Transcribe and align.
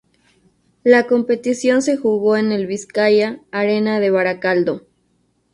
La 0.83 1.05
competición 1.05 1.83
se 1.83 1.95
jugó 1.95 2.35
en 2.35 2.51
el 2.51 2.65
Bizkaia 2.65 3.39
Arena 3.51 3.99
de 3.99 4.09
Baracaldo. 4.09 4.87